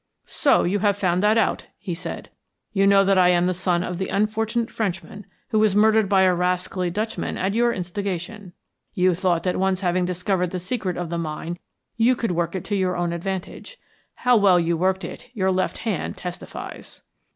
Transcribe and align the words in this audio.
"So 0.25 0.63
you 0.63 0.79
have 0.79 0.97
found 0.97 1.21
that 1.21 1.37
out," 1.37 1.67
he 1.77 1.93
said. 1.93 2.31
"You 2.73 2.87
know 2.87 3.05
that 3.05 3.19
I 3.19 3.29
am 3.29 3.45
the 3.45 3.53
son 3.53 3.83
of 3.83 3.99
the 3.99 4.07
unfortunate 4.07 4.71
Frenchman 4.71 5.27
who 5.49 5.59
was 5.59 5.75
murdered 5.75 6.09
by 6.09 6.23
a 6.23 6.33
rascally 6.33 6.89
Dutchman 6.89 7.37
at 7.37 7.53
your 7.53 7.71
instigation. 7.71 8.53
You 8.95 9.13
thought 9.13 9.43
that 9.43 9.57
once 9.57 9.81
having 9.81 10.05
discovered 10.05 10.49
the 10.49 10.57
secret 10.57 10.97
of 10.97 11.11
the 11.11 11.19
mine 11.19 11.59
you 11.97 12.15
could 12.15 12.31
work 12.31 12.55
it 12.55 12.63
to 12.65 12.75
your 12.75 12.97
own 12.97 13.13
advantage. 13.13 13.77
How 14.15 14.35
well 14.37 14.59
you 14.59 14.75
worked 14.75 15.03
it 15.03 15.29
your 15.35 15.51
left 15.51 15.77
hand 15.77 16.17
testifies." 16.17 17.03